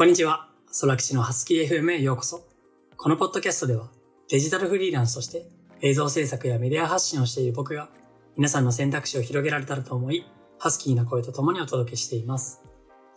[0.00, 0.48] こんにちは。
[0.80, 2.48] 空吉のハスキー FM へようこそ。
[2.96, 3.90] このポッドキャストでは、
[4.30, 5.44] デジタルフリーランスとして
[5.82, 7.90] 映像制作やメディア発信をしている僕が、
[8.34, 10.24] 皆さんの選択肢を広げられたらと思い、
[10.58, 12.62] ハスキーな声と共にお届けしています。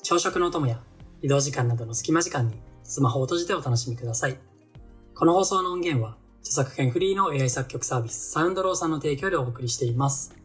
[0.01, 0.81] 朝食のお供や
[1.21, 4.37] 移動時間などの隙間時間にスマホを閉じてお楽しみください。
[5.15, 10.35] この放送の音源は、著作権フリーの AI 作曲サービスサウンドローさんの提供でお送りしています。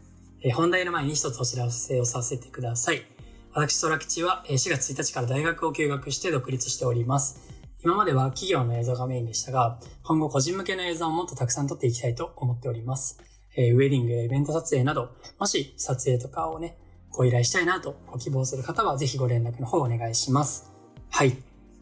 [0.45, 3.18] え本題の前に一つお知らせをさせてください。
[3.61, 7.41] 私、空吉は4月1日から大学を休学して独立しております。
[7.83, 13.19] 今までは企業の映像がメインでしたが、今後個人向けの映像をもっとたくさん撮っていきたいと思っております。
[13.57, 16.79] え、ウェディングやイベント撮影など、もし撮影とかをね、
[17.11, 20.71] ご依頼したいなとご希望する方は、ぜひご連絡の方お願いします。
[21.11, 21.37] はい。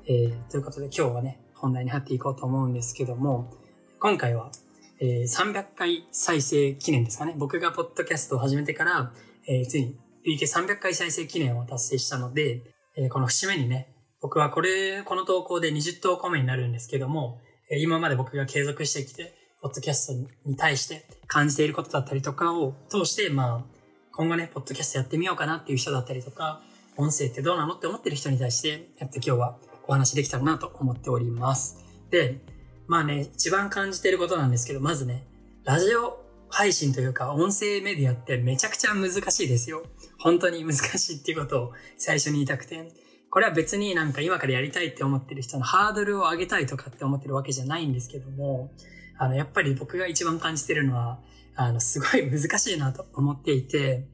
[0.06, 3.52] えー、ということで今日はね、本題に入っていこうと思うんですけども、
[4.00, 4.50] 今回は、
[4.98, 7.34] えー、300回再生記念ですかね。
[7.36, 9.12] 僕がポッドキャストを始めてから、
[9.46, 12.62] えー、ついに累計300回再生記念を達成したので、
[12.96, 23.76] えー、この節目にね、僕はこれ、この投稿で20投稿目になるんですけども、え、今まで僕が継続してきて、ポッドキャストに対して感じていることだったりとかを通して、まあ、
[24.12, 26.60] 今後ね、ポッドキャストやってみようかなっていう人だったりとか、
[26.96, 31.84] 音声ってどうなのって思ってる人に対して、やって今日はお話できたらなと思っております。
[32.10, 32.40] で、
[32.88, 35.24] まあね、一番感じていることなんですけど、まずね、
[35.64, 39.84] ラジオ配信というか音声メディアってめちゃくちゃ難しいですよ。
[40.18, 43.06] 本当に難しいっていうことを最初に言いたくて。
[43.28, 48.72] これは別になんか今からやりたいって思ってる人のハードルを上げたいとかって思ってるわけじゃないんですけども、
[49.18, 51.18] あの、やっぱり僕が一番感じてるのは、
[51.54, 54.06] あの、すごい難しいなと思っていて、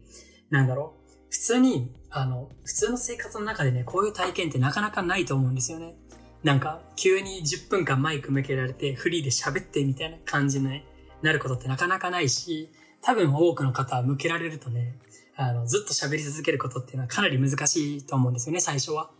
[0.50, 1.12] なんだろう。
[1.30, 5.94] 普通に、あの、普通の生活の中でね、こういう体験ってなかなかないと思うんですよね。
[6.42, 10.84] なんか、急に10分間マイク向けられて、フリーで喋ってみたいな感じのね、
[11.22, 12.70] なることってなかなかないし、
[13.00, 14.94] 多分多くの方は向けられるとね、
[15.36, 19.10] あの、ずっと喋り続けることっていうのはかなり難しいと思うんですよね、最初は。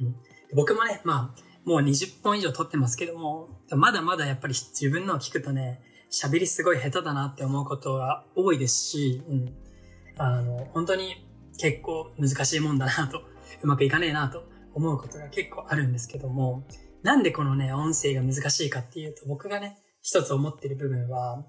[0.00, 0.16] うん、
[0.54, 5.80] 僕もね、まあ、もう20本以上撮ってますけども、まだまだやっぱり自分のを聞くとね、
[6.10, 9.54] 喋りすごい下手だなって思うことが多いですし、うん、
[10.16, 11.26] あの、本当に
[11.58, 13.22] 結構難しいもんだなと、
[13.62, 16.66] うまくいかねえなと思うことが結構あるんですけども、
[17.02, 21.46] なんでこのね、音声が難しいかっていうと、僕がね、一つ思ってる部分は、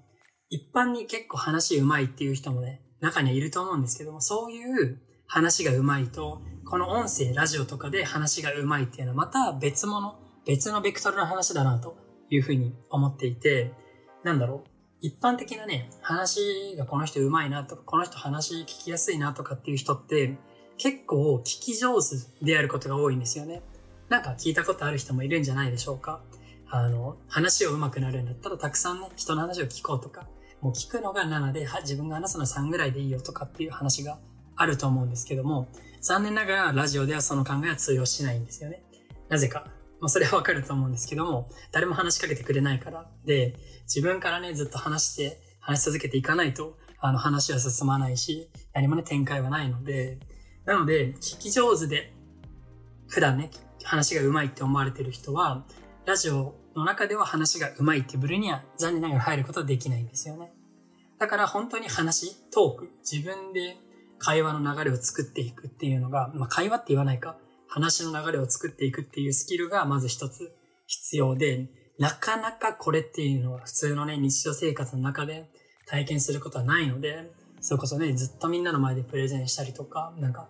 [0.48, 11.98] 一般に結構話上手いっていう人もね、中にはいると思うんですけども、そういう話が上手いと、この音声、ラジオとかで話が上手いっていうのはまた別物、別のベクトルの話だなと
[12.30, 13.74] いうふうに思っていて、
[14.24, 14.68] なんだろう。
[15.02, 20.38] 一般的なね、話がこの人上手いなとか、この人話聞きやすいなとかっていう人って、
[20.78, 23.62] 結構聞き上手であることが多いんですよね。
[24.08, 26.22] なんか聞いたことある人もいるんじゃないでしょうか。
[26.68, 30.28] あの、話を上手くなるんだったらたくさんね、人の話を聞こうとか、
[30.60, 34.18] もう聞くのが7で、自分が話すのは3ぐらいでいいよとかっていう話が
[34.56, 35.68] あると思うんですけども、
[36.00, 38.82] 残念ながらラジオではその考えは通用しないんですよね。
[39.28, 39.66] なぜか。
[40.00, 43.10] まあそれはわかると思うんですけども、誰も話しかけてくれないから。
[43.24, 50.18] で、自分からね、ずっと話して、話し続けていかないと、あの話は進まないし、何もね、展開はないので、
[50.64, 52.12] なので、聞き上手で、
[53.08, 53.50] 普段ね、
[53.84, 55.64] 話が上手いって思われてる人は、
[56.06, 60.52] ラジオの中では話が上手いっていう部類には残念ながら入ることはできないんですよね。
[61.18, 63.76] だから本当に話、トーク、自分で
[64.18, 70.54] 会話の流れを作っていくっていうのが、まあ会話って言わないか、話の流れを作っていくっていうスキルがまず一つ
[70.86, 71.66] 必要で、
[71.98, 75.50] なかなかこれっていうのは普通のね、日常生活の中で
[75.88, 80.46] 体験することはないので、それこそね、ずっとみんなの前でプレゼンしたりとか、なんか、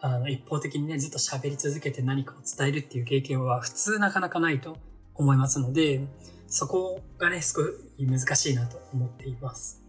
[0.00, 4.78] あの、一方的にね、ずっと喋り続けて何かを伝えるっていう経験は普通なかなかないと
[5.14, 6.00] 思いますので、
[6.46, 9.82] そこがね、すごい難しいなと思っています。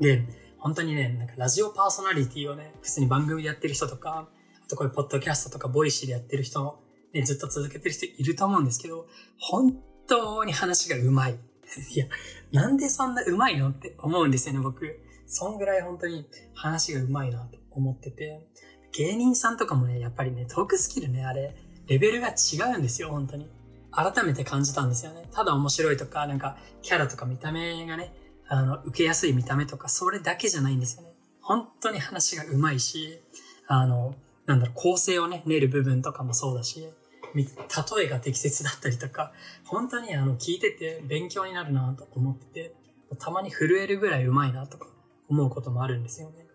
[0.00, 0.24] で、
[0.58, 4.28] 本当にね、なんかラジオパーソナリティをね、普通に番組でやってる人とか、
[4.64, 6.78] あとこういうポッドキャストとか Voicy でやってる人、
[7.12, 9.06] ね、ずっと続けてる人いると思うんですけど、
[9.38, 9.76] 本
[10.06, 11.36] 当に話が上手い。
[11.94, 12.06] いや、
[12.52, 15.00] なんでそんな上手いのって思うんですよね、僕。
[15.26, 18.46] そんぐらい本当に話が上手いなと思ってて。
[18.92, 21.56] 芸人さんとかもね、やっぱりね、トークスキルね、あれ、
[21.86, 23.50] レベルが違うんですよ、本当に。
[23.92, 25.28] 改めて感じたんですよね。
[25.32, 28.14] ただ面白いとか、なんか、キャラとか見た目がね、
[28.48, 31.10] あの、受けやすい見た目とか、それだけじゃないんですよね。
[31.40, 33.20] 本当に話が上手いし、
[33.66, 34.14] あの、
[34.46, 36.88] なんだろう、構成をね、練る部分とかもそうだし、
[37.34, 39.32] 例えが適切だったりとか、
[39.64, 42.74] 本当にあの、聞いてて勉強になるなと思ってて、
[43.18, 44.86] たまに震えるぐらい上手いなとか
[45.28, 46.46] 思うこともあるんですよね。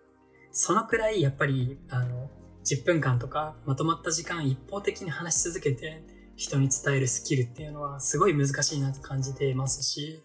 [0.52, 2.30] そのくらい、やっぱり、あの、
[2.66, 6.04] 10分間とかまとまった時間一方的に話し続けて、
[6.38, 10.24] 人に伝えるスキルっていうのはすごい難しいなと感じていますし、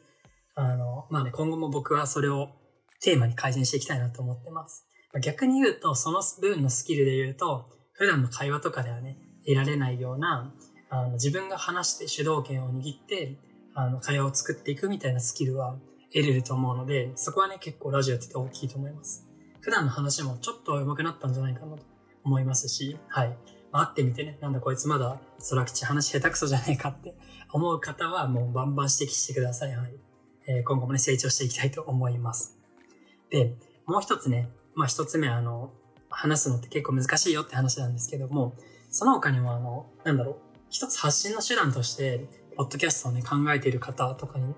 [0.55, 2.51] あの、まあね、今後も僕はそれを
[3.01, 4.87] テーマに改善していきたいなと思ってます。
[5.23, 10.55] 逆に言うと、その分のスキルで言うと、普段の会話とかではね、得られないような、
[10.91, 13.39] あの、自分が話して主導権を握って、
[13.75, 15.79] あの、会話を作っていくみたいなスキルは
[16.13, 19.27] 得れると思うので、そこはね、結構ラジオって大きいと思います。
[19.61, 21.83] 普段の話もちょっと上手くなったんじゃないかなと
[22.25, 23.37] 思いますし、はい。
[23.73, 25.19] まあ、会ってみてね、なんだこいつまだ
[25.51, 27.15] 空吉話下手くそじゃねえかって
[27.51, 29.75] 思う方はもうバンバン指摘してください。
[29.75, 29.95] はい。
[30.47, 32.59] えー、今後もね、成長していきたいと思います。
[33.31, 33.55] で、
[33.87, 35.73] もう一つね、まあ一つ目あの、
[36.11, 38.55] 話すのって結構難しいよって話なんですけども、
[38.91, 40.37] その他にもあの、なんだろう、
[40.69, 44.55] 一つ発信の手段として、ポッドキャストをね、考えている方とかに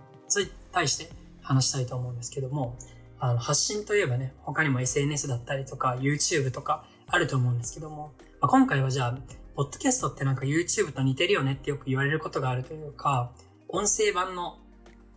[0.73, 2.77] 対して話したいと思うんですけども、
[3.21, 9.19] あの、発信といえばね、他にも SNS だったりとか、YouTube とかあると思うんですけども、まあ、今回はじゃあ、
[9.55, 13.33] ポッドキャストってなんか YouTube と似てるよねってよく言われることがあるというか、
[13.69, 14.59] 音声版の、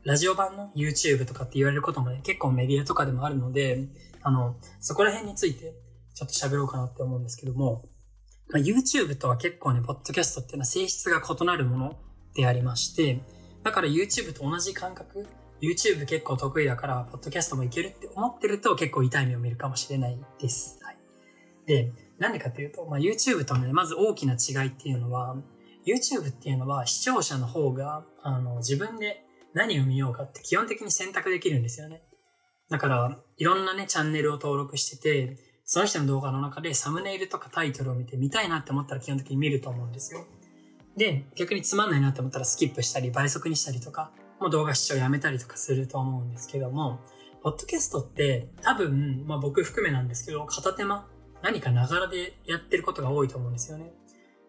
[0.04, 3.88] ラジオ版の YouTube とかって言われることもね、結構メディアとかでもあるので、
[4.22, 5.74] あの、そこら辺について
[6.14, 7.84] ちょっと喋ろうかなって思うんですけども、
[8.50, 11.96] まあ、YouTube とは結構ね、ポッドキャストっていうのは性質が異なるもの
[12.34, 13.22] でありまして、
[13.64, 15.28] だから YouTube と同じ感覚、
[15.62, 20.80] YouTube 結構得意だから、ポッドキャストもいけるって思ってると結構痛い目を見るかもしれないです。
[21.68, 25.36] で、なんでかっていうと、まあ、YouTube とね、まず大きな違いっていうのは、
[25.86, 29.24] YouTube っていうのは視聴者の方が、あの、自分で
[29.54, 32.02] 何を見ようかって基本的に選択できるんですよね。
[32.70, 40.26] だから、いろんなね、チャンネルを登録してて、その人の動画の中でサムネイルとかタイトルを見て見たいなって思ったら基本的に見ると思うんですよ。
[40.96, 47.02] で、逆につまんないなって思ったらスキップしたり倍速にしたりとか、もう動画視聴やめたりとかすると思うんですけども、
[47.44, 51.08] ポッドキャストって多分、まあ僕含めなんですけど、片手間、
[51.42, 53.94] 何かながらでやってることが多いと思うんですよね。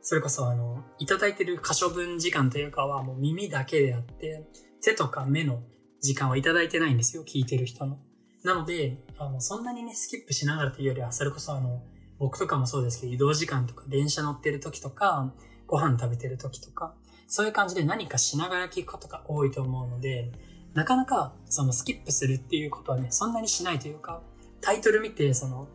[0.01, 4.49] それこそあの、いただいてる可処分時間というかはもう耳だけであって、
[4.83, 5.63] 手とか目の
[6.01, 7.99] 時間はいただいてないんですよ、聞いてる人の。
[8.45, 11.83] なので、あの、そんなにね、スキップしながらというよりは、それこそあの、
[12.19, 15.33] 僕とかもそうですけど、移動時間とか、電車乗ってる時とか、
[15.67, 16.95] ご飯食べてる時とか、
[17.27, 20.33] そういう感じで何かしながら聞くことが多いと思うので、
[20.75, 24.23] なかなかそのスキップするっていうことはね、そんなにしないというか、
[24.61, 25.69] タイトル見て、その、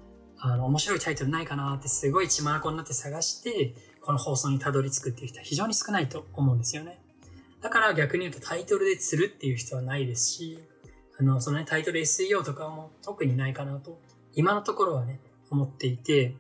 [0.46, 7.00] あの、面白いタイトルないかなってすごい血まなこになって探して、この放送にたどり着くっていう人は非常に少ないと思うんですよね。
[7.62, 10.60] だから逆に言うとタイトルで釣るっていう人はないですし、
[11.18, 14.02] あの、そのね、タイトル SEO とかも特にないかなと、
[14.34, 16.36] 今のところはね、思っていて、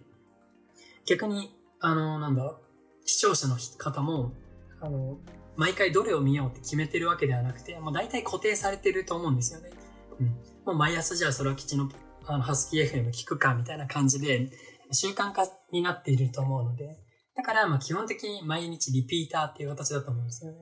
[1.05, 2.57] 逆に、あの、なんだ、
[3.05, 4.33] 視聴者の方も、
[4.81, 5.17] あの、
[5.55, 9.71] 毎回どれを見ようって決めてるわけではなくて、もう大体固定されてると思うんですよね。
[10.19, 10.27] うん。
[10.65, 11.89] もう毎朝じゃあ空吉の
[12.25, 14.49] あのハスキー FM 聞くかみたいな感じで
[14.91, 16.97] 習慣化になっていると思うので、
[17.35, 20.57] だからまあ基本的に毎日リピーターっていう形だと思うんですよね。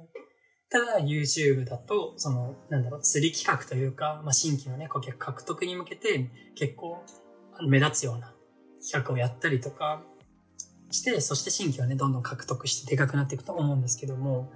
[0.69, 7.03] ただ YouTube だと、その、なんだろう、釣り企画というか、まあ新規のね、顧客獲得に向けて結構
[7.67, 8.33] 目立つような
[8.81, 10.01] 企画をやったりとか
[10.91, 14.51] して、そして新規をね、どんどん獲得してでかくなっていくと思うんですけども、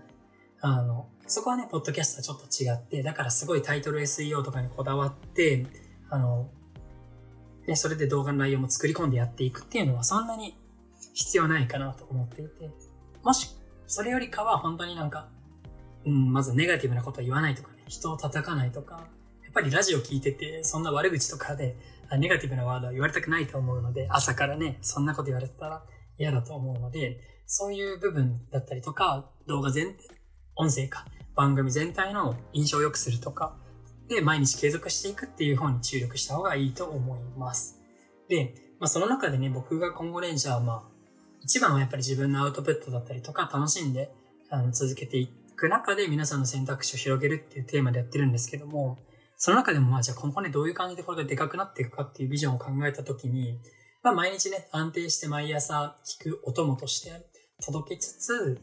[0.62, 5.68] あの、そこはね、ポッドキャストはちょっと違って、だからすごいタイトル SEO とかにこだわって、
[6.10, 6.50] あの、
[7.68, 10.56] ね、それで動画の内容も作り込んでやっていくっていうのはそんなに
[11.14, 12.70] 必要ないかなと思っていて、
[13.24, 13.50] もし、
[13.88, 15.30] それよりかは本当になんか、
[16.06, 19.08] うん、まずネガティブなこと言わないとかね、人を叩かないとか、
[19.44, 21.78] やっぱりラジオ聞いてて、そんな悪口とかで、
[22.20, 25.84] ネガティブなワードは言われたくないと思うので、朝からね、そんなこと言われたら
[26.18, 29.96] 嫌だと思うので、そういう部分だったりとか、動画全、
[30.56, 31.06] 音声か、
[31.36, 33.58] 番組全体の印象を良くするとか、
[34.08, 37.80] で、毎日継続していくっていう方に注力した方がいいと思います。
[38.30, 40.84] で、まあ、その中でね、僕が今後レンジャーは、まあ、
[41.42, 44.12] 一番はやっぱり自分のアウトプットだったりとか、楽しんで
[44.50, 48.98] あの続けていく中で皆さんの選択肢を広げるっていうテーマでやってるんですけども、
[49.38, 53.60] その中でもまあじゃあ今後ね、どういう感じでこれがでかくなっていくかっていうビジョンを考えたときに、
[54.02, 57.12] まあ毎日ね、安定して毎朝聞くお供として
[57.64, 58.60] 届けつつ、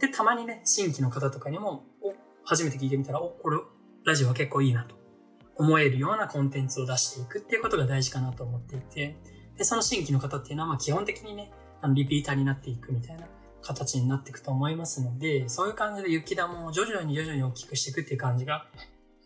[0.00, 2.12] で、たまにね、新規の方とかにも、お、
[2.44, 3.58] 初めて聞いてみたら、お、これ
[4.04, 4.96] ラジオは結構いいなと
[5.54, 9.16] 思えるようなコンテンツを出していくっていうことが大事かなと思っていて、
[9.56, 13.26] で、その新規の方っていうのはまあ基本的にね、あのリピーターになっていくみたいな
[13.60, 18.66] 形になっていくと思いますので、そういう感じで雪玉を徐々に徐々に大きくしていくっていう感じが、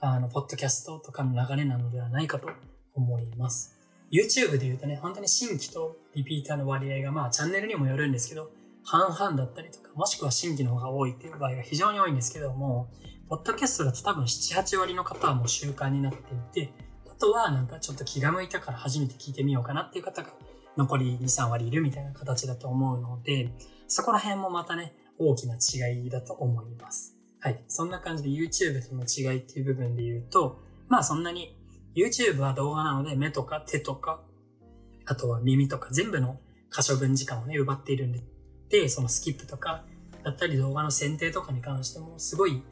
[0.01, 2.51] あの、ポッドキャストとかの流れなのではないかと
[2.95, 3.79] 思います。
[4.13, 8.51] YouTube で言うとね、本当に新規とリピーターの割合がまあチャンネルにもよるんですけど、
[8.85, 12.89] 半々だったりとか、もしくは新規の方が多いっていう場合が非常に多いんですけども、
[13.29, 16.19] ポッドキャストだと多分7、8割の方はもう習慣になって
[16.61, 16.73] いて、
[17.11, 20.29] あとはなんかちょっと気が向いたから初めて聞いてみようかなっていう方が
[20.77, 23.51] 残り2、3割いるみたいな形だと思うので、
[23.89, 27.17] そこら辺もまたね、大きな違いだと思います。
[27.41, 27.65] はい。
[27.67, 31.59] そんな感じで YouTube との違いっていう部分で言うと、まあそんなに
[31.97, 34.23] YouTube は動画なので目とか手とか、
[35.05, 36.39] あとは耳とか全部の
[36.71, 38.23] 可処分時間をね、奪っているんで、
[38.69, 39.85] で、そのスキップとか、
[40.23, 42.63] だったり動画の選定とかに関しても、すごい、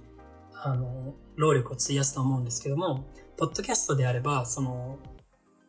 [0.67, 3.05] あの、労力を費やすと思うんですけども、
[3.37, 4.99] ポッドキャストであれば、その、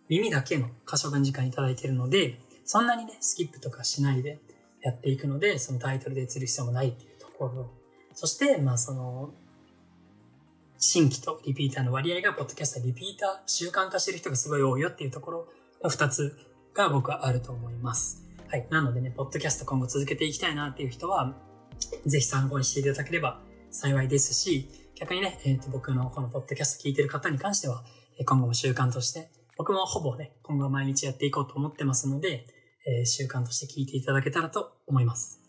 [0.07, 4.39] 耳だけの可処分時間いただいているので、そんなにね、スキップとかしないで
[4.81, 7.69] やっていくので、そのタイトルで映る必要もないっていうところ。
[8.13, 9.33] そして、まあその、
[10.77, 15.47] 新規とリピーターの割合が、ポッドキャストリピーター、習慣化してる人がすごい多いよっていうところ
[15.83, 16.37] の二つ
[16.73, 18.23] が僕はあると思います。
[18.47, 18.67] はい。
[18.69, 21.35] なのでね、ポッドキャスト今後続けていきたいなっていう人は、
[22.05, 27.83] ぜひ参考にしていただければ幸いですし、逆にね、え、ー、と、僕のこのポッドキャスト聞いてる方に関しては、
[28.25, 32.45] 今後も習慣として、僕もほぼね、今後毎日やっていこうと思ってますので、
[32.87, 35.41] えー、習慣として聞いていただけたらと思います。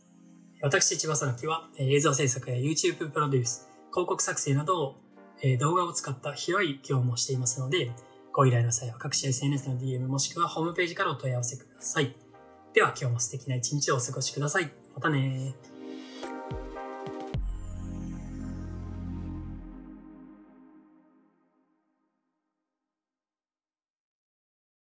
[0.63, 4.97] 私、千葉空木は、映像制作や YouTube プロデュース、広告作成などを、
[5.43, 7.93] えー、動画を使った広い業務をしていますので、
[8.33, 12.15] ご依頼の際は各種 SNS の DM もしくはホームページからお問い合わせください。
[12.75, 14.71] では今日も素敵な一日をお過ごしください。
[14.95, 15.55] またね